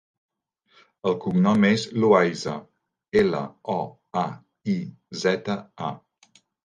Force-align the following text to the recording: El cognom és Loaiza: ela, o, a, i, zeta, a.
El 1.09 1.17
cognom 1.25 1.67
és 1.67 1.83
Loaiza: 2.03 2.55
ela, 3.23 3.43
o, 3.75 3.79
a, 4.23 4.25
i, 4.77 4.79
zeta, 5.25 5.59
a. 5.91 5.93